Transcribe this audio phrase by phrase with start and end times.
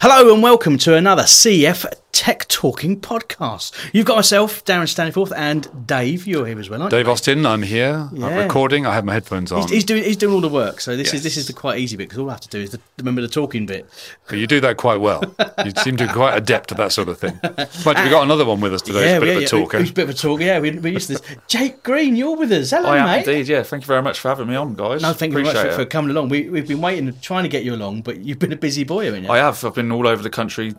[0.00, 3.72] Hello and welcome to another CEF Tech Talking podcast.
[3.94, 6.26] You've got myself, Darren Staniforth, and Dave.
[6.26, 8.08] You're here as well, aren't Dave Austin, I'm here.
[8.12, 8.26] Yeah.
[8.26, 8.84] I'm recording.
[8.86, 9.62] I have my headphones on.
[9.62, 11.78] He's, he's doing he's doing all the work, so this is this is the quite
[11.78, 13.86] easy bit because all I have to do is the, remember the talking bit.
[14.28, 15.22] But you do that quite well.
[15.64, 17.38] You seem to be quite adept at that sort of thing.
[17.42, 19.10] But we've got uh, another one with us today.
[19.14, 19.78] It's a bit of a talker.
[19.78, 20.42] Who's a bit of a talker?
[20.42, 21.36] Yeah, we- we're used to this.
[21.48, 22.70] Jake Green, you're with us.
[22.70, 23.28] Hello, I am mate.
[23.28, 23.62] indeed, yeah.
[23.62, 25.02] Thank you very much for having me on, guys.
[25.02, 26.30] No, thank you very much for, for coming along.
[26.30, 29.04] We, we've been waiting, trying to get you along, but you've been a busy boy,
[29.04, 29.30] haven't you?
[29.30, 29.62] I have.
[29.62, 30.74] I've been all over the country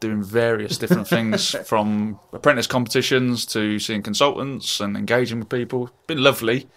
[0.00, 5.90] doing various different things from apprentice competitions to seeing consultants and engaging with people.
[6.06, 6.68] Been lovely,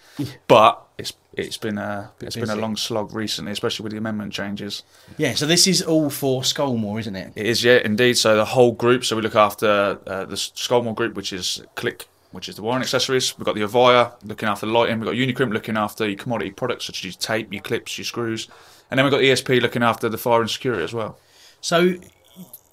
[0.48, 4.34] but it's it's been a it's been a long slog recently, especially with the amendment
[4.34, 4.84] changes.
[5.18, 7.34] yeah, so this is all for Scolmore, isn't it?
[7.36, 8.18] It is, yeah, indeed.
[8.18, 9.04] So the whole group.
[9.06, 12.82] So we look after uh, the Scolmore group, which is Click, which is the wiring
[12.82, 13.38] accessories.
[13.38, 15.00] We've got the Ovia looking after the lighting.
[15.00, 18.06] We've got Unicrimp looking after your commodity products such as your tape, your clips, your
[18.06, 18.48] screws,
[18.90, 21.20] and then we've got ESP looking after the fire and security as well.
[21.62, 21.96] So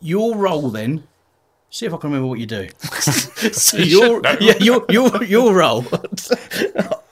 [0.01, 1.05] your role then.
[1.71, 2.69] See if I can remember what you do.
[2.81, 5.83] so your yeah your your your role.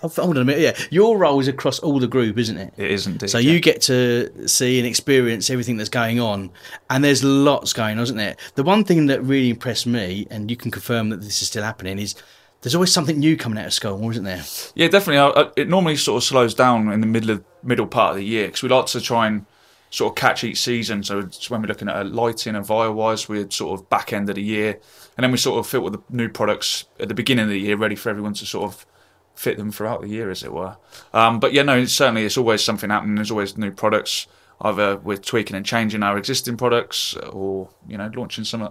[0.02, 0.60] Hold on a minute.
[0.60, 2.72] Yeah, your role is across all the group, isn't it?
[2.76, 3.28] It is indeed.
[3.28, 3.52] So yeah.
[3.52, 6.50] you get to see and experience everything that's going on,
[6.90, 8.36] and there's lots going on, isn't there?
[8.54, 11.62] The one thing that really impressed me, and you can confirm that this is still
[11.62, 12.14] happening, is
[12.62, 14.44] there's always something new coming out of Scolmore, isn't there?
[14.74, 15.52] Yeah, definitely.
[15.56, 18.46] It normally sort of slows down in the middle of middle part of the year
[18.46, 19.46] because we like to try and
[19.92, 21.02] sort of catch each season.
[21.02, 24.28] So it's when we're looking at lighting and wire wise, we're sort of back end
[24.30, 24.80] of the year,
[25.16, 27.76] and then we sort of filter the new products at the beginning of the year,
[27.76, 28.86] ready for everyone to sort of
[29.34, 30.76] fit them throughout the year, as it were.
[31.12, 33.16] Um, but yeah, no, it's certainly it's always something happening.
[33.16, 34.26] There's always new products.
[34.62, 38.66] Either we're tweaking and changing our existing products, or you know, launching some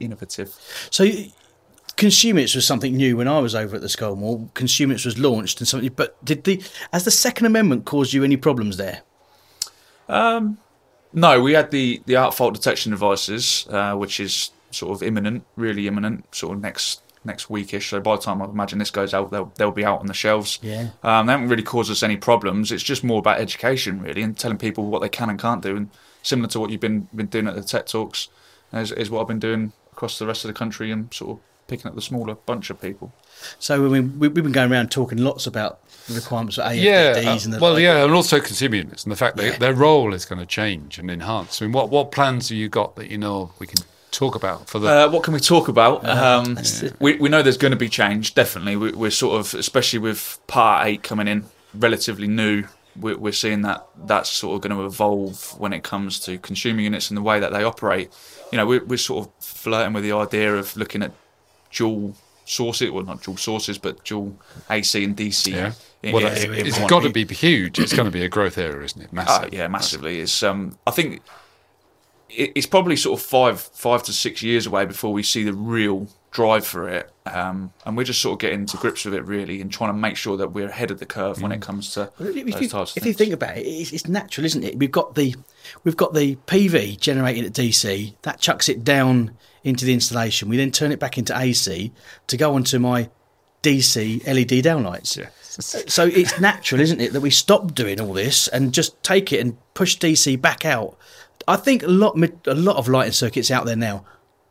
[0.00, 0.54] innovative.
[0.90, 1.06] So,
[1.96, 4.52] Consumits was something new when I was over at the Scolmore.
[4.54, 8.36] Consumits was launched and something, but did the has the Second Amendment caused you any
[8.36, 9.02] problems there?
[11.12, 15.44] No, we had the the arc fault detection devices, uh, which is sort of imminent,
[15.56, 17.88] really imminent, sort of next next weekish.
[17.88, 20.14] So by the time I imagine this goes out, they'll they'll be out on the
[20.14, 20.58] shelves.
[20.60, 20.88] Yeah.
[21.04, 22.72] um, they haven't really caused us any problems.
[22.72, 25.76] It's just more about education, really, and telling people what they can and can't do,
[25.76, 25.90] and
[26.22, 28.28] similar to what you've been been doing at the tech talks,
[28.72, 31.44] is, is what I've been doing across the rest of the country, and sort of
[31.68, 33.12] picking up the smaller bunch of people.
[33.58, 36.82] So I mean, we, we've been going around talking lots about the requirements for AFDs
[36.82, 37.82] yeah, uh, and the well, like.
[37.82, 39.58] yeah, and also consumer units and the fact that Yeah.
[39.58, 41.60] their role is going to change and enhance.
[41.60, 43.78] I mean, what what plans have you got that you know we can
[44.10, 44.88] talk about for the?
[44.88, 46.04] Uh, what can we talk about?
[46.06, 46.94] Um, that's it.
[47.00, 48.76] we, we know there's going to be change, definitely.
[48.76, 52.64] We, we're sort of, especially with Part 8 coming in relatively new,
[53.00, 56.80] we're, we're seeing that that's sort of going to evolve when it comes to consumer
[56.80, 58.12] units and the way that they operate.
[58.52, 61.10] You know, we're, we're sort of flirting with the idea of looking at
[61.72, 64.36] dual sources, well, not dual sources, but dual
[64.70, 65.50] AC and DC.
[65.52, 65.72] yeah,
[66.02, 66.88] in- well, in- it's, in it's one.
[66.88, 67.78] got to be huge.
[67.78, 69.08] It's going to be a growth area, isn't it?
[69.12, 69.54] Uh, Massive.
[69.54, 70.20] yeah, massively.
[70.20, 71.22] It's um, I think
[72.30, 75.52] it, it's probably sort of five five to six years away before we see the
[75.52, 79.22] real drive for it, um, and we're just sort of getting to grips with it
[79.24, 81.92] really, and trying to make sure that we're ahead of the curve when it comes
[81.94, 84.64] to If, those you, types of if you think about it, it's, it's natural, isn't
[84.64, 84.76] it?
[84.76, 85.34] We've got the
[85.84, 90.48] we've got the PV generated at DC that chucks it down into the installation.
[90.48, 91.92] We then turn it back into AC
[92.28, 93.10] to go onto my
[93.62, 95.16] DC LED downlights.
[95.16, 95.28] Yeah.
[95.40, 99.40] So it's natural, isn't it, that we stop doing all this and just take it
[99.40, 100.96] and push DC back out.
[101.46, 102.16] I think a lot
[102.46, 104.04] a lot of lighting circuits out there now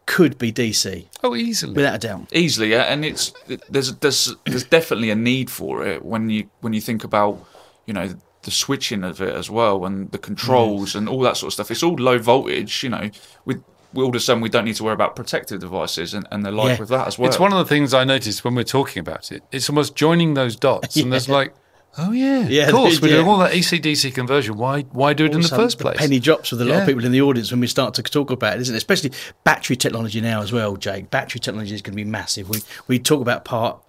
[0.06, 1.74] could be DC Oh, easily.
[1.74, 2.28] without a doubt.
[2.34, 3.34] easily, yeah, and it's
[3.70, 7.44] there's there's there's definitely a need for it when you when you think about
[7.86, 8.14] you know
[8.44, 10.98] the switching of it as well and the controls mm.
[10.98, 11.72] and all that sort of stuff.
[11.72, 13.10] It's all low voltage, you know.
[13.46, 13.64] With
[13.96, 16.52] all of a sudden, we don't need to worry about protective devices and, and the
[16.52, 16.80] like Yeah.
[16.80, 17.30] with that as well.
[17.30, 19.44] It's one of the things I noticed when we're talking about it.
[19.52, 21.54] It's almost joining those dots, and there's like,
[21.98, 23.16] oh yeah, Yeah, of course, we're yeah.
[23.18, 24.58] doing all that AC/DC conversion.
[24.58, 25.98] Why why do it in the first place?
[25.98, 26.82] penny drops with a lot Yeah.
[26.82, 28.78] of people in the audience when we start to talk about it, isn't it?
[28.78, 29.12] Especially
[29.44, 31.12] battery technology now as well, Jake.
[31.12, 32.50] Battery technology is going to be massive.
[32.50, 33.80] We we talk about part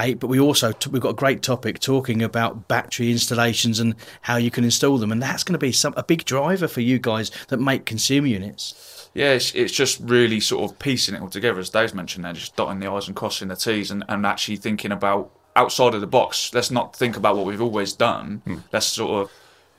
[0.00, 3.94] eight, but we also t- we've got a great topic talking about battery installations and
[4.22, 6.80] how you can install them, and that's going to be some a big driver for
[6.80, 9.08] you guys that make consumer units.
[9.14, 12.32] Yeah, it's, it's just really sort of piecing it all together, as Dave's mentioned there,
[12.32, 16.00] just dotting the I's and crossing the T's and, and actually thinking about outside of
[16.00, 16.54] the box.
[16.54, 18.42] Let's not think about what we've always done.
[18.44, 18.56] Hmm.
[18.72, 19.32] Let's sort of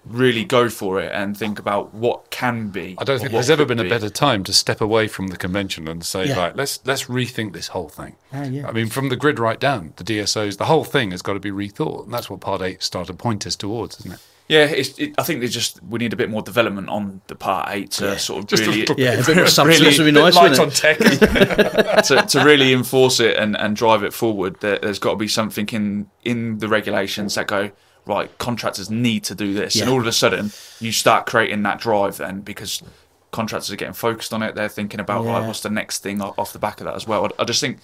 [0.05, 2.95] really go for it and think about what can be.
[2.97, 5.37] I don't think there's ever could been a better time to step away from the
[5.37, 6.37] convention and say, Yeah.
[6.37, 8.15] right, let's let's rethink this whole thing.
[8.33, 8.67] Ah, yeah.
[8.67, 11.39] I mean, from the grid right down, the DSOs, the whole thing has got to
[11.39, 14.19] be rethought, and that's what Part Eight started to point us towards, isn't it?
[14.47, 17.35] Yeah, it's, it, I think there's just we need a bit more development on the
[17.35, 20.03] part eight to sort of Just a really little Yeah, a bit more substance would
[20.03, 20.97] be nice, light on tech
[22.07, 24.59] to, to really enforce it and, and drive it forward.
[24.59, 27.71] There, there's got to be something in in the regulations that go
[28.11, 28.37] right.
[28.37, 32.17] Contractors need to do this, and all of a sudden you start creating that drive
[32.17, 32.83] then because
[33.31, 34.55] contractors are getting focused on it.
[34.55, 35.31] They're thinking about Yeah.
[35.39, 37.29] right, what's the next thing off the back of that as well.
[37.39, 37.79] I just think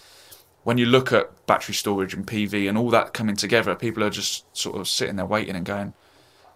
[0.63, 4.09] when you look at battery storage and PV and all that coming together, people are
[4.09, 5.93] just sort of sitting there waiting and going,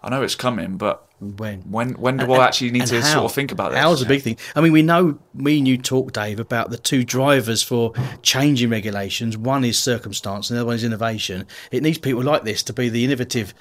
[0.02, 1.60] "I know it's coming, but When?
[1.70, 3.12] when when do And- I actually need to how?
[3.12, 4.36] sort of think about this?" How's a big thing.
[4.56, 8.70] I mean, we know me and you talk, Dave, about the two drivers for changing
[8.70, 9.36] regulations.
[9.36, 11.46] One is circumstance, and the other one is innovation.
[11.70, 13.54] It needs people like this to be the innovative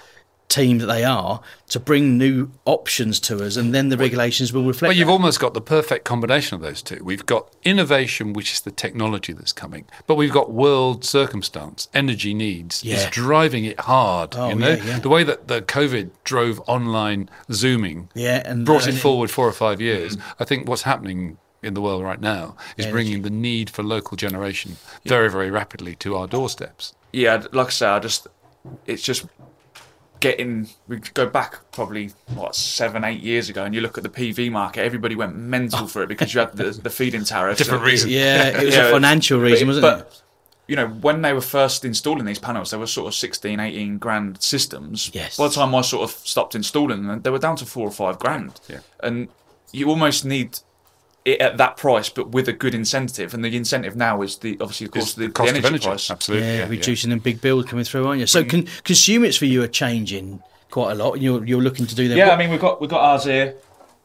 [0.51, 4.63] team that they are to bring new options to us, and then the regulations will
[4.63, 4.89] reflect.
[4.89, 5.13] Well, you've that.
[5.13, 7.01] almost got the perfect combination of those two.
[7.03, 12.33] We've got innovation, which is the technology that's coming, but we've got world circumstance, energy
[12.33, 12.83] needs.
[12.83, 12.95] Yeah.
[12.95, 14.36] It's driving it hard.
[14.36, 15.00] Oh, you know, yeah, yeah.
[15.00, 19.48] the way that the COVID drove online zooming, Yeah, and- brought it and- forward four
[19.48, 19.86] or five mm-hmm.
[19.86, 20.18] years.
[20.39, 22.92] I think what's happening in the world right now is Energy.
[22.92, 26.94] bringing the need for local generation very, very rapidly to our doorsteps.
[27.13, 28.27] yeah, like I say, I just
[28.86, 29.25] it's just
[30.22, 30.70] getting.
[30.88, 34.50] We go back probably what seven, eight years ago, and you look at the PV
[34.52, 34.84] market.
[34.84, 37.58] Everybody went mental for it because you had the, the feed-in tariffs.
[37.58, 38.10] Different reason.
[38.10, 40.22] yeah, it was Yeah, a financial reason, but, wasn't but, it?
[40.68, 43.98] You know, when they were first installing these panels, they were sort of 16, 18
[43.98, 45.12] grand systems.
[45.14, 45.36] Yes.
[45.36, 47.92] By the time I sort of stopped installing them, they were down to four or
[47.92, 48.62] five grand.
[48.70, 48.80] Yeah.
[49.04, 49.28] And
[49.74, 50.64] you almost need it
[51.26, 53.34] at that price, but with a good incentive.
[53.34, 55.74] And the incentive now is the obviously, of course, the, the cost the of energy
[55.74, 55.88] energy.
[55.88, 56.10] price.
[56.12, 56.48] Absolutely.
[56.48, 56.70] Yeah, yeah, yeah.
[56.70, 58.28] reducing them big bills coming through, aren't you?
[58.28, 60.42] So, con- consumers for you are changing
[60.72, 61.14] quite a lot.
[61.14, 62.18] and You're you're looking to do them.
[62.18, 63.56] Yeah, I mean, we've got we've got ours here.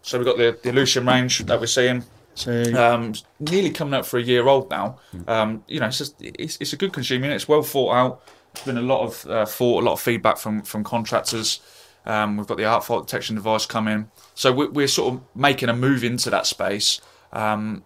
[0.02, 2.04] So we've got the, the Elucian range that we're seeing.
[2.34, 4.98] so um, nearly coming up for a year old now.
[5.26, 7.36] Um, you know, it's just it's, it's a good consumer unit.
[7.36, 8.22] It's well thought out.
[8.54, 11.60] There's been a lot of uh, thought, a lot of feedback from from contractors.
[12.06, 15.68] Um, we've got the arc fault detection device coming, so we're, we're sort of making
[15.68, 17.00] a move into that space.
[17.32, 17.84] Um,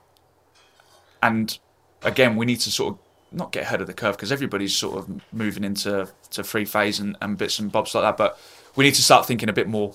[1.23, 1.59] and
[2.03, 2.99] again, we need to sort of
[3.33, 6.99] not get ahead of the curve because everybody's sort of moving into to free phase
[6.99, 8.17] and, and bits and bobs like that.
[8.17, 8.39] But
[8.77, 9.95] we need to start thinking a bit more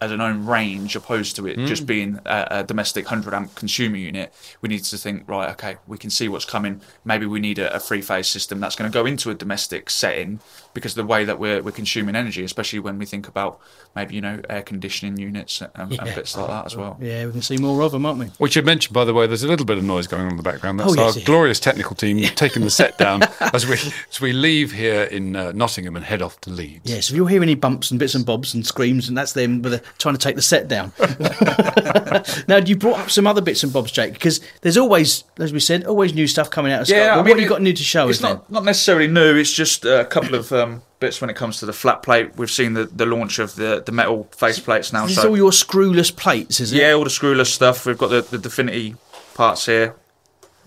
[0.00, 3.96] as an own range opposed to it just being a, a domestic 100 amp consumer
[3.96, 4.32] unit
[4.62, 7.74] we need to think right okay we can see what's coming maybe we need a,
[7.74, 10.40] a three phase system that's going to go into a domestic setting
[10.74, 13.60] because the way that we're, we're consuming energy especially when we think about
[13.96, 17.32] maybe you know air conditioning units and, and bits like that as well yeah, we
[17.32, 18.30] can see more of them, aren't we?
[18.38, 20.36] We should mention, by the way, there's a little bit of noise going on in
[20.36, 20.78] the background.
[20.80, 21.24] That's Oh, yes, our yeah.
[21.24, 23.22] glorious technical team taking the set down
[23.54, 23.74] as we
[24.10, 26.90] as we leave here in uh, Nottingham and head off to Leeds.
[26.90, 29.62] Yes, if you hear any bumps and bits and bobs and screams, and that's them
[29.62, 30.92] with a, trying to take the set down.
[32.48, 35.60] now, you brought up some other bits and bobs, Jake, because there's always, as we
[35.60, 37.10] said, always new stuff coming out of Scolmore.
[37.12, 38.34] I mean, what have you got new to show us It's then?
[38.36, 39.36] not, not necessarily new.
[39.36, 40.59] It's just a couple of um,
[41.00, 42.36] bits when it comes to the flat plate.
[42.36, 45.06] We've seen the, the launch of the, the metal face plates now.
[45.06, 46.76] This so is all your screwless plates, is it?
[46.76, 47.86] yeah, all the screwless stuff.
[47.86, 48.94] We've got the, the Definity
[49.34, 49.96] parts here,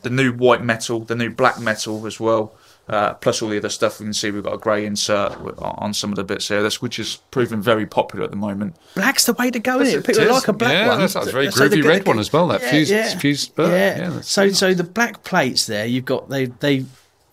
[0.02, 2.54] the new white metal, the new black metal as well.
[2.90, 5.94] Uh, plus all the other stuff we can see, we've got a grey insert on
[5.94, 8.76] some of the bits here, that's, which is proving very popular at the moment.
[8.96, 10.00] Black's the way to go, isn't it?
[10.00, 10.32] It People is.
[10.32, 11.00] like a black yeah, one.
[11.00, 12.50] That's, that's a very So groovy the- red one as well.
[12.50, 13.68] That fused, fused spur.
[13.70, 13.98] Yeah.
[13.98, 16.84] Yeah, that's- so, so the black plates there, you've got they they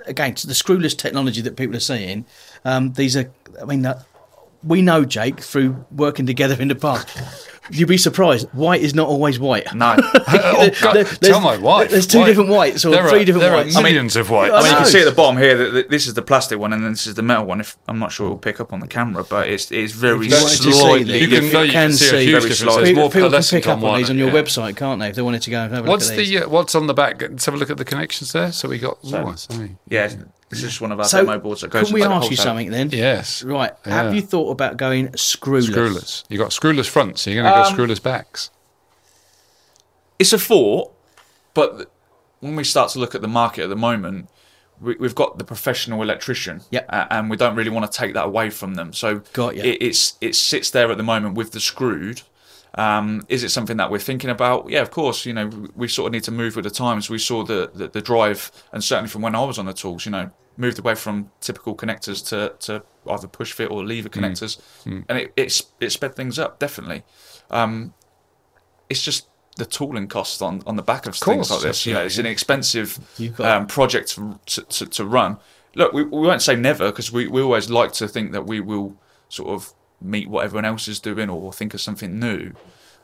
[0.07, 2.25] again the screwless technology that people are seeing.
[2.65, 3.31] Um, these are,
[3.61, 4.03] I mean, uh,
[4.63, 7.09] we know Jake through working together in the past.
[7.71, 8.49] You'd be surprised.
[8.53, 9.73] White is not always white.
[9.75, 11.91] No, oh, God, There- there's- tell my wife.
[11.91, 13.77] There's two White- different whites or there three are, different there whites.
[13.77, 14.53] Are millions of whites.
[14.55, 16.59] I mean, you can see at the bottom here that, that this is the plastic
[16.59, 17.61] one, and then this is the metal one.
[17.61, 20.33] If I'm not sure it'll pick up on the camera, but it's it's very you
[20.35, 21.19] wanted to see slightly.
[21.21, 22.59] you can, you no, you can can see, see a huge very difference.
[22.59, 22.77] slightly.
[22.83, 24.35] There's people, more people can pick up on one, these on your yeah.
[24.43, 25.09] website, can't they?
[25.09, 26.31] If they wanted to go and have a What's look at these.
[26.31, 27.21] the uh, what's on the back?
[27.23, 28.53] Let's have a look at the connections there.
[28.53, 28.99] So we got.
[29.05, 30.11] oh, I yeah,
[30.51, 31.87] this is just one of our so, demo boards that goes.
[31.87, 32.91] can we ask you something then?
[32.91, 33.43] Yes.
[33.43, 33.73] Right.
[33.87, 34.03] Yeah.
[34.05, 35.71] Have you thought about going screwless?
[35.71, 36.25] Screwless.
[36.29, 37.23] You got screwless fronts.
[37.23, 38.51] So you're going to Um, go screwless backs.
[40.19, 40.93] It's a thought,
[41.55, 41.91] but
[42.41, 44.29] when we start to look at the market at the moment,
[44.81, 46.87] we, we've got the professional electrician, Yep.
[46.89, 48.93] uh, and we don't really want to take that away from them.
[48.93, 49.63] So Got ya.
[49.65, 52.23] it, it's it sits there at the moment with the screwed.
[52.75, 54.71] Um, is it something that we're thinking about?
[54.71, 55.27] Yeah, of course.
[55.27, 57.11] You know, we, we sort of need to move with the times.
[57.11, 60.07] We saw the, the the drive, and certainly from when I was on the tools,
[60.07, 64.61] you know, moved away from typical connectors to, to either push fit or lever connectors,
[65.09, 67.03] and it it's, it sped things up definitely.
[67.51, 67.95] Um,
[68.89, 71.87] it's just the tooling costs on, on the back of, things course, like this.
[71.87, 72.99] You know, it's an expensive
[73.41, 75.39] um, project to, to, to, to run.
[75.75, 78.61] Look, we, we won't say never because we, we always like to think that we
[78.61, 78.97] will
[79.29, 82.53] sort of meet what everyone else is doing or think of something new.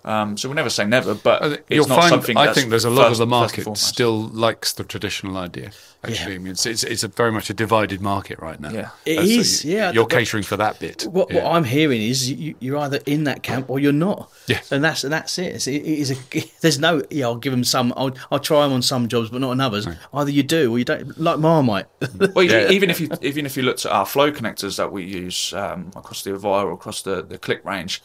[0.07, 2.11] Um, so we'll never say never, but it's You'll not find.
[2.11, 2.37] something.
[2.37, 5.73] I think there's a lot first- of the market still likes the traditional idea.
[6.05, 6.37] Actually, Yeah.
[6.37, 8.71] I mean, it's, it's it's a very much a divided market right now.
[8.71, 8.91] Yeah.
[9.05, 9.91] It Uh, so you- yeah.
[9.93, 11.03] You're But- catering for that bit.
[11.11, 11.43] What, yeah.
[11.43, 14.31] what I'm hearing is you, you're either in that camp or you're not.
[14.47, 14.61] Yeah.
[14.71, 15.57] and that's and that's it.
[15.57, 16.17] It's, it is a,
[16.61, 17.03] there's no.
[17.11, 17.93] Yeah, I'll give them some.
[17.97, 19.89] I'll, I'll try them on some jobs, but not on others.
[20.15, 21.19] Either you do or you don't.
[21.21, 21.87] Like Marmite.
[22.35, 22.71] Well, Yeah.
[22.71, 25.91] even if you even if you looked at our flow connectors that we use um,
[25.97, 28.03] across the Ovia or across the, the click range,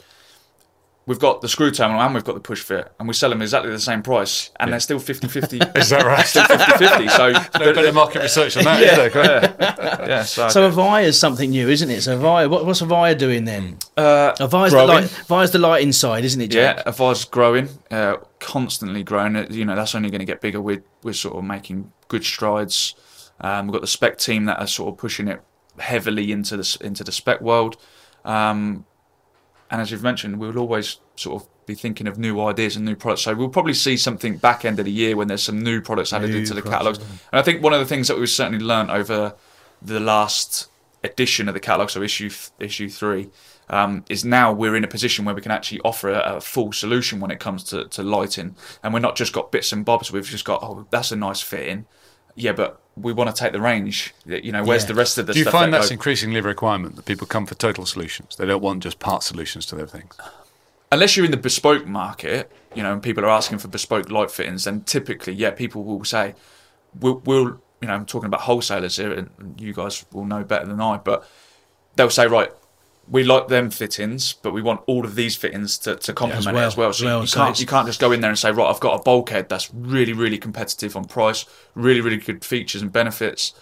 [1.08, 3.42] we've got the screw terminal and we've got the push fit, and we sell them
[3.42, 5.76] exactly the same price, and they're still 50-50.
[5.78, 6.26] Is that right?
[6.26, 7.10] still 50-50.
[7.10, 9.10] So no better market research on that, is there?
[9.10, 10.08] Great.
[10.10, 12.02] yeah, so, So Ovia is something new, isn't it?
[12.02, 13.78] So Ovia, what, what's Ovia doing then?
[13.98, 16.48] uh, Ovia's the light, Ovia's the light inside, isn't it?
[16.52, 16.78] Jack?
[16.78, 19.36] Yeah, Ovia's growing, uh, constantly growing.
[19.36, 20.62] Uh, You know, that's only going to get bigger.
[20.62, 22.96] We're, we're sort of making good strides.
[23.40, 25.42] Um, we've got the spec team that are sort of pushing it
[25.80, 27.76] heavily into the into the spec world.
[28.24, 28.86] Um,
[29.72, 32.96] and as you've mentioned, we'll always sort of be thinking of new ideas and new
[32.96, 33.22] products.
[33.22, 36.12] So we'll probably see something back end of the year when there's some new products
[36.12, 36.98] added New into the catalogs.
[36.98, 39.34] And I think one of the things that we've certainly learned over
[39.82, 40.68] the last
[41.06, 43.30] edition of the catalog, so issue issue three,
[43.70, 46.74] um, is now we're in a position where we can actually offer a, a full
[46.74, 50.12] solution when it comes to, to lighting, and we're not just got bits and bobs.
[50.12, 51.86] We've just got oh, that's a nice fitting,
[52.36, 54.14] yeah, but we want to take the range.
[54.26, 54.88] You know, where's Yeah.
[54.90, 57.26] the rest of the Do you find that that's go- increasingly a requirement that people
[57.28, 58.36] come for total solutions?
[58.36, 60.14] They don't want just part solutions to their things.
[60.94, 64.30] unless you're in the bespoke market, you know, and people are asking for bespoke light
[64.30, 66.36] fittings, then typically, yeah, people will say,
[67.00, 70.66] we'll, we'll you know, I'm talking about wholesalers here, and you guys will know better
[70.66, 71.26] than I, but
[71.96, 72.52] they'll say, right,
[73.12, 76.64] we like them fittings, but we want all of these fittings to, to complement well,
[76.64, 76.94] it as well.
[76.94, 78.80] So well, you so can't you can't just go in there and say, right, I've
[78.80, 83.54] got a bulkhead that's really really competitive on price, really really good features and benefits.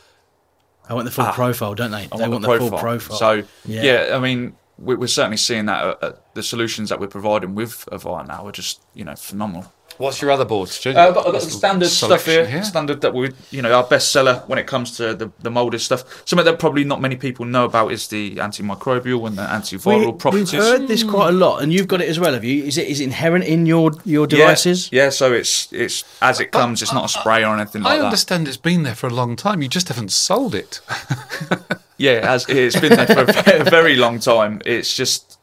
[0.87, 2.07] I want the full Ah, profile, don't they?
[2.11, 2.69] I they want, want the, the, profile.
[2.69, 3.17] full profile.
[3.17, 3.81] So Yeah.
[4.07, 7.85] yeah, I mean, we're certainly seeing that uh, uh, the solutions that we're providing with
[7.91, 9.71] Ovia now are just you know phenomenal.
[9.99, 10.85] What's your other boards?
[10.85, 12.61] Uh, I've got, I've the standard stuff here, Selection, yeah.
[12.61, 15.81] standard that we, you know, our best seller when it comes to the, the molded
[15.81, 16.25] stuff.
[16.25, 20.17] Something that probably not many people know about is the antimicrobial and the antiviral we,
[20.17, 20.53] properties.
[20.53, 22.63] We've heard this quite a lot, and you've got it as well, have you?
[22.63, 24.89] Is it is it inherent in your your devices?
[24.89, 26.81] Yeah, yeah, so it's it's as it comes.
[26.81, 28.03] It's not a spray or anything I like that.
[28.03, 29.61] I understand it's been there for a long time.
[29.61, 30.79] You just haven't sold it.
[31.99, 34.61] Yeah, it has, it's been there for a very long time.
[34.65, 35.37] It's just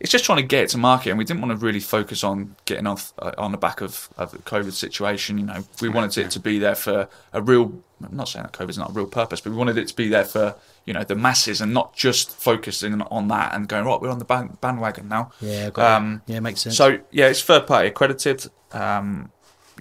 [0.00, 2.24] it's just trying to get it to market, and we didn't want to really focus
[2.24, 5.38] on getting off uh, on the back of, of the COVID situation.
[5.38, 7.80] You know, we wanted it to be there for a real.
[8.04, 10.08] I'm not saying that COVID's not a real purpose, but we wanted it to be
[10.08, 10.56] there for
[10.86, 14.00] you know the masses and not just focusing on that and going right.
[14.00, 15.30] We're on the band, bandwagon now.
[15.40, 16.32] Yeah, got Um, it.
[16.32, 16.76] yeah, makes sense.
[16.76, 18.46] So yeah, it's third party accredited.
[18.72, 19.30] Um,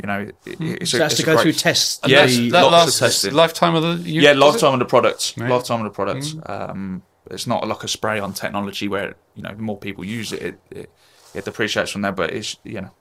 [0.01, 2.00] you know, it, it's So a, has it's to a go great- through tests.
[2.03, 3.33] And Yes, the- that lots of lasts testing.
[3.33, 5.38] lifetime of the use, yeah, lifetime of the products.
[5.38, 5.50] Right.
[5.50, 6.36] Lifetime of the products.
[6.45, 10.31] Um, it's not like a spray on technology where you know the more people use
[10.33, 10.89] it, it, it,
[11.33, 12.12] it depreciates from there.
[12.12, 12.91] But it's you know,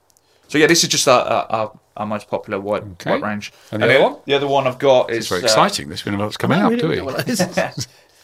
[0.48, 3.10] so yeah, this is just our our, our, our most popular white Okay.
[3.10, 3.52] white range.
[3.72, 4.16] And the other one?
[4.26, 5.88] The other one I've got is It's very uh, exciting.
[5.88, 7.00] There's been a lot's coming up, do we?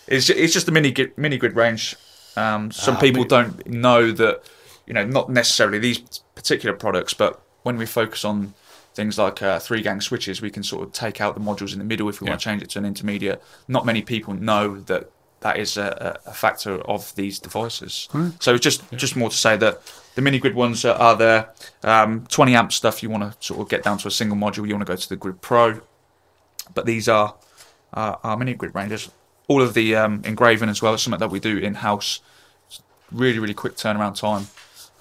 [0.08, 1.96] It's ju- it's just a mini grid, mini grid range.
[2.36, 4.42] Um, some Ah, people we- don't know that,
[4.86, 5.98] you know, not necessarily these
[6.36, 8.54] particular products, but when we focus on
[8.94, 11.80] things like uh, three gang switches, we can sort of take out the modules in
[11.80, 13.42] the middle if we want to change it to an intermediate.
[13.66, 18.08] Not many people know that that is a, a factor of these devices.
[18.40, 19.80] So it's just just more to say that
[20.14, 21.50] the mini grid ones are, are there.
[21.82, 24.66] Um, 20 amp stuff you want to sort of get down to a single module.
[24.68, 25.80] You want to go to the Grid Pro,
[26.72, 27.34] but these are
[27.94, 29.10] uh, our mini grid ranges.
[29.48, 32.20] All of the um, engraving as well is something that we do in house.
[33.10, 34.46] Really, really quick turnaround time.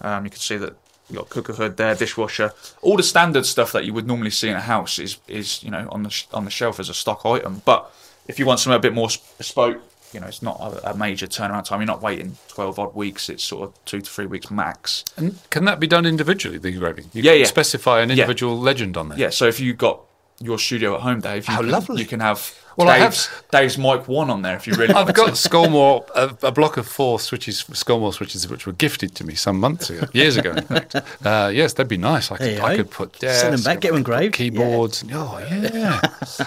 [0.02, 0.76] Um, you can see that
[1.10, 2.52] you got cooker hood there, dishwasher.
[2.82, 5.72] All the standard stuff that you would normally see in a house is is you
[5.72, 7.62] know on the sh- on the shelf as a stock item.
[7.66, 7.92] But
[8.28, 9.82] if you want something a bit more bespoke,
[10.14, 11.80] you know, it's not a, a major turnaround time.
[11.82, 13.30] You're not waiting twelve odd weeks.
[13.30, 15.04] It's sort of two to three weeks max.
[15.18, 17.06] And can that be done individually, the engraving?
[17.14, 17.46] You Yeah, can yeah.
[17.48, 19.18] Specify an individual legend on there.
[19.20, 19.30] Yeah.
[19.30, 20.00] So if you got
[20.40, 22.02] your studio at home, Dave, you How can, lovely.
[22.02, 24.94] You can have Well, I Dave's, Dave's mic one on there if you really.
[24.94, 25.50] I've want got to.
[25.50, 26.06] Scolmore,
[26.44, 29.90] a, a block of four switches, Scolmore switches, which were gifted to me some months
[29.90, 30.96] ago, years ago, in fact.
[31.26, 32.32] Uh, yes, that'd be nice.
[32.32, 32.84] I could, you I go.
[32.84, 34.36] could put Send them back, get them engraved.
[34.36, 35.04] keyboards.
[35.12, 36.00] Oh, yeah.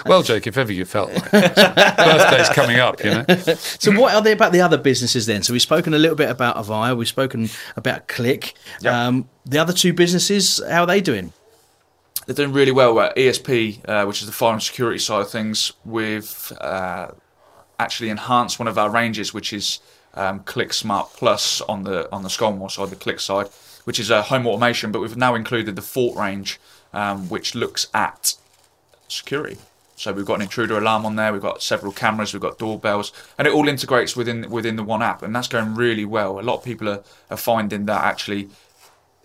[0.06, 1.54] well, Jake, if ever you felt like it.
[1.96, 3.24] birthday's coming up, you know.
[3.78, 5.42] So what are they about the other businesses then?
[5.42, 8.54] So we've spoken a little bit about Ovia, we've spoken about Click.
[8.80, 9.06] Yeah.
[9.08, 11.32] Um, the other two businesses, how are they doing?
[12.28, 15.30] They're doing really well at ESP, uh, which is the fire and security side of
[15.30, 15.72] things.
[15.82, 17.12] We've uh,
[17.78, 19.80] actually enhanced one of our ranges, which is
[20.12, 23.46] um, Click Smart Plus on the on the Scolmore side, the Click side,
[23.84, 24.92] which is a home automation.
[24.92, 26.60] But we've now included the Fort range,
[26.92, 28.34] um, which looks at
[29.08, 29.56] security.
[29.96, 31.32] So we've got an intruder alarm on there.
[31.32, 32.34] We've got several cameras.
[32.34, 35.74] We've got doorbells, and it all integrates within within the one app, and that's going
[35.74, 36.38] really well.
[36.38, 38.50] A lot of people are, are finding that actually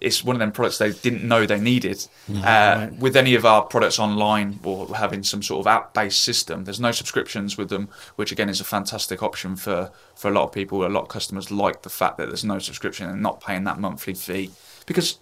[0.03, 2.05] it's one of them products they didn't know they needed.
[2.29, 6.79] uh, With any of our products online or having some sort of app-based system, there's
[6.79, 10.51] no subscriptions with them, which again is a fantastic option for for a lot of
[10.51, 10.85] people.
[10.85, 13.79] A lot of customers like the fact that there's no subscription and not paying that
[13.79, 14.51] monthly fee
[14.85, 15.19] because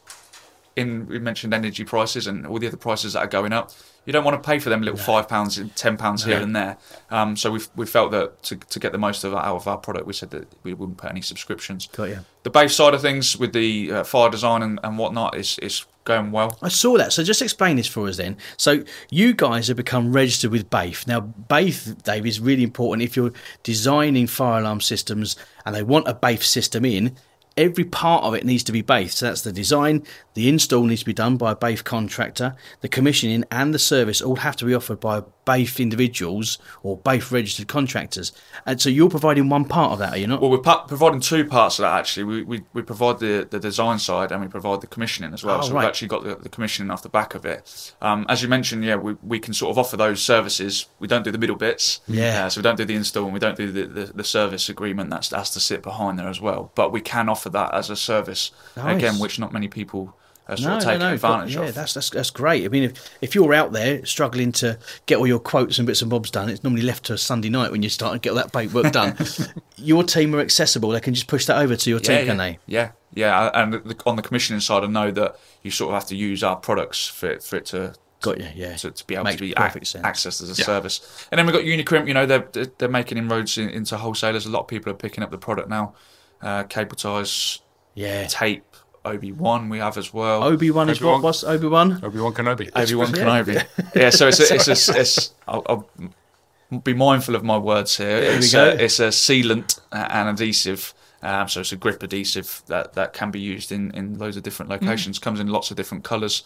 [0.76, 3.72] in we mentioned energy prices and all the other prices that are going up.
[4.06, 6.56] You don't want to pay for them little five pounds and ten pounds here and
[6.56, 6.78] there.
[7.12, 9.78] Um, so we we felt that to, to get the most of out of our
[9.78, 11.88] product, we said that we wouldn't put any subscriptions.
[11.88, 12.20] Got you.
[12.44, 15.86] The base side of things with the uh, fire design and, and whatnot is is
[16.04, 16.58] going well.
[16.62, 17.14] I saw that.
[17.14, 18.38] So just explain this for us then.
[18.58, 21.06] So you guys have become registered with BAFE.
[21.06, 25.36] Now, BAFE, Dave, is really important if you're designing fire alarm systems
[25.66, 27.16] and they want a BAFE system in.
[27.58, 29.12] Every part of it needs to be BAFE.
[29.12, 30.04] So that's the design,
[30.34, 34.22] the install needs to be done by a BAFE contractor, the commissioning and the service
[34.22, 38.32] all have to be offered by BAFE individuals or BAFE registered contractors.
[38.66, 40.42] And so you're providing one part of that, are you not?
[40.42, 42.24] Well, we're pa- providing two parts of that actually.
[42.24, 45.60] We, we, we provide the, the design side and we provide the commissioning as well.
[45.60, 45.82] Oh, so right.
[45.82, 47.94] we've actually got the, the commissioning off the back of it.
[48.02, 50.86] Um, as you mentioned, yeah, we, we can sort of offer those services.
[51.00, 52.00] We don't do the middle bits.
[52.08, 52.46] Yeah.
[52.46, 54.70] Uh, so we don't do the install and we don't do the, the, the service
[54.70, 56.72] agreement that's has to sit behind there as well.
[56.76, 58.98] But we can offer that as a service Nice.
[58.98, 60.16] again, which not many people
[60.48, 61.14] are sort no, of no, taking no.
[61.14, 61.76] advantage yeah, of.
[61.76, 62.66] that's, that's that's great.
[62.66, 66.02] I mean, if, if you're out there struggling to get all your quotes and bits
[66.02, 68.30] and bobs done, it's normally left to a Sunday night when you start to get
[68.32, 69.16] all that paperwork done.
[69.78, 72.38] your team are accessible; they can just push that over to your team, yeah, can
[72.38, 72.60] yeah, they?
[72.66, 73.52] Yeah, yeah.
[73.54, 76.44] And the, on the commissioning side, I know that you sort of have to use
[76.44, 78.76] our products for it, for it to Got you, yeah.
[78.76, 81.28] to, to be able Makes to be ac- accessed as a service.
[81.32, 82.08] And then we've got Unicrimp.
[82.08, 84.46] You know, they're they're- they're making inroads in, into wholesalers.
[84.46, 85.94] A lot of people are picking up the product now.
[86.42, 87.60] Uh, cable ties,
[87.96, 88.26] Yeah.
[88.28, 88.64] tape,
[89.06, 90.44] Obi One we have as well.
[90.44, 91.08] Obi Wan is what?
[91.10, 91.22] Obi-Wan.
[91.24, 92.00] What's Obi Wan?
[92.04, 92.70] Obi Wan Kenobi.
[92.76, 93.66] Obi Wan Kenobi.
[93.96, 95.34] yeah, so it's a, it's a, it's.
[95.48, 98.22] I'll, I'll be mindful of my words here.
[98.22, 98.70] There we it's, go.
[98.70, 100.94] A, it's a sealant uh, and adhesive.
[101.24, 104.44] Um, so it's a grip adhesive that, that can be used in, in loads of
[104.44, 104.82] different Mm.
[104.82, 105.20] locations.
[105.20, 106.44] Comes in lots of different colours.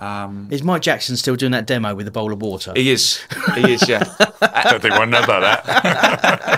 [0.00, 2.72] Um, Is Mike Jackson still doing that demo with a bowl of water?
[2.76, 3.20] he is.
[3.54, 3.88] He is.
[3.88, 4.04] Yeah.
[4.42, 6.57] I don't think one knows about that.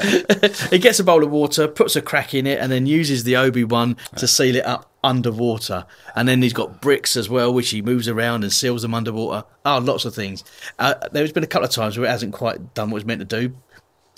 [0.70, 3.36] he gets a bowl of water, puts a crack in it, and then uses the
[3.36, 5.86] Obi Wan to seal it up underwater.
[6.14, 9.46] And then he's got bricks as well, which he moves around and seals them underwater.
[9.64, 10.44] Oh, lots of things.
[10.78, 13.20] Uh, there's been a couple of times where it hasn't quite done what it's meant
[13.20, 13.54] to do.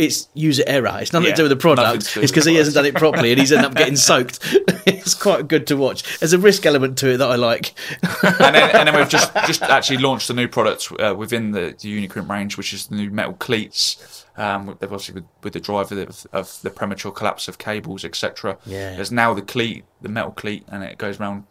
[0.03, 0.99] It's user error.
[1.01, 2.17] It's nothing Yeah, to do with the product.
[2.17, 4.39] It's because he hasn't done it properly and he's ended up getting soaked.
[4.87, 6.19] it's quite good to watch.
[6.19, 7.75] There's a risk element to it that I like.
[8.03, 11.75] and, then, and then we've just just actually launched a new product uh, within the,
[11.81, 14.27] the Unicrimp range, which is the new metal cleats.
[14.37, 18.57] Um, obviously, with, with the driver of, of the premature collapse of cables, etc.
[18.65, 18.95] Yeah.
[18.97, 21.45] There's now the cleat, the metal cleat, and it goes around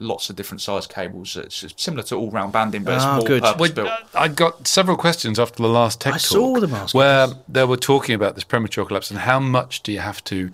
[0.00, 1.36] lots of different size cables.
[1.36, 3.42] It's similar to all round banding, but it's Ah, more good.
[3.42, 3.90] purpose Well, built.
[4.14, 6.26] I got several questions after the last tech I talk.
[6.26, 10.00] saw them where they were talking about this premature collapse and how much do you
[10.00, 10.50] have to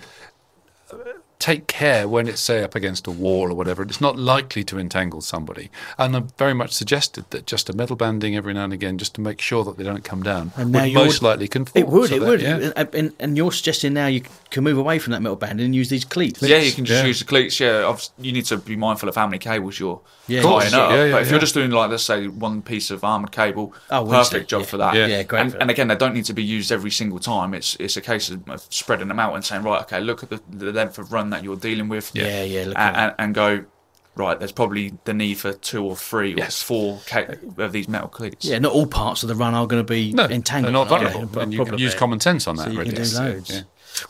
[1.41, 3.83] take care when it's say up against a wall or whatever.
[3.83, 7.97] It's not likely to entangle somebody, and I very much suggested that just a metal
[7.97, 10.71] banding every now and again, just to make sure that they don't come down, And
[10.71, 11.83] now would you're- most likely conform.
[11.83, 12.41] It would, So it that- would.
[12.43, 12.71] yeah.
[12.77, 15.75] And, and, and you're suggesting now you can move away from that metal banding and
[15.75, 16.43] use these cleats.
[16.43, 17.07] Yeah, you can just Yeah.
[17.09, 17.59] use the cleats.
[17.59, 20.43] Yeah, obvi- you need to be mindful of how many cables you're Yeah.
[20.43, 20.91] tying course, up.
[20.91, 21.31] yeah, yeah, but if yeah.
[21.33, 24.47] you're just doing like, let's say, one piece of armored cable, Oh, we perfect see.
[24.51, 24.67] job Yeah.
[24.67, 24.95] for that.
[24.95, 25.07] Yeah.
[25.07, 25.63] Yeah, great And, that.
[25.63, 27.55] and again, they don't need to be used every single time.
[27.55, 30.29] It's it's a case of of spreading them out and saying, right, okay, look at
[30.31, 32.11] the, the length of run that you're dealing with.
[32.15, 33.65] Yeah, yeah, look and, and, and go.
[34.17, 36.61] Right, there's probably the need for two or three Yes.
[36.63, 38.45] or four ca- of these metal cleats.
[38.45, 40.67] Yeah, not all parts of the run are going to be No, entangled.
[40.67, 41.13] they're not are they?
[41.13, 42.65] vulnerable, No and you can use common sense on that.
[42.65, 42.93] So you really.
[42.93, 43.51] can do loads.
[43.51, 43.61] yeah.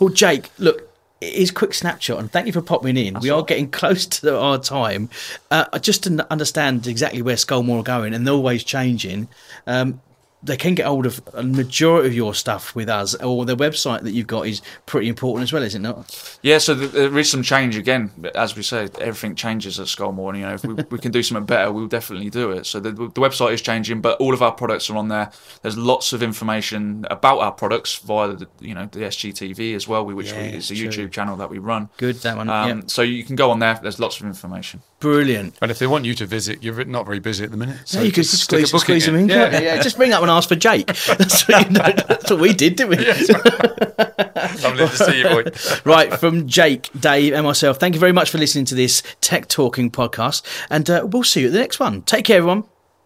[0.01, 0.89] Well, Jake, look,
[1.21, 3.21] it is quick snapshot, and thank you for popping in.
[3.21, 5.11] we are getting close to our time.
[5.51, 9.29] Uh, just to n- understand exactly where Scolmore are going, and they're always changing.
[9.67, 10.01] Um,
[10.43, 14.03] they can get hold of a majority of your stuff with us, or the website
[14.03, 16.39] that you've got is pretty important as well, is it not?
[16.43, 18.11] Yeah, so there is some change again.
[18.35, 20.31] As we said, everything changes at Scolmore.
[20.31, 22.65] And, you know, if we, we can do something better, we'll definitely do it.
[22.67, 25.31] So the, the website is changing, but all of our products are on there.
[25.63, 30.05] There's lots of information about our products via the, you know the SGTV as well,
[30.07, 30.89] which Yeah, we, is a true.
[30.89, 31.91] YouTube channel that we run.
[31.99, 32.49] Good, that one.
[32.49, 32.85] Um, yeah.
[32.87, 33.79] So you can go on there.
[33.83, 34.83] There's lots of information.
[35.01, 35.55] Brilliant.
[35.63, 37.79] And if they want you to visit, you're not very busy at the minute.
[37.87, 39.29] So So you could just squeeze, squeeze them in.
[39.29, 39.49] Yeah.
[39.51, 39.83] can't yeah.
[39.83, 40.87] Just ring up and ask for Jake.
[41.19, 42.97] That's what, you know, that's what we did, didn't we?
[44.63, 45.45] Lovely to see you, boy.
[45.85, 49.49] right, from Jake, Dave, and myself, thank you very much for listening to this Tech
[49.49, 50.43] Talking podcast.
[50.69, 52.03] And uh, we'll see you at the next one.
[52.03, 52.65] Take care, everyone.